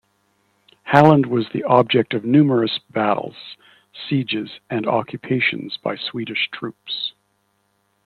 Halland 0.81 1.27
was 1.27 1.45
the 1.53 1.61
object 1.65 2.15
of 2.15 2.25
numerous 2.25 2.79
battles, 2.89 3.35
sieges 4.09 4.49
and 4.67 4.87
occupations 4.87 5.77
by 5.77 5.95
Swedish 5.95 6.49
troops. 6.51 7.13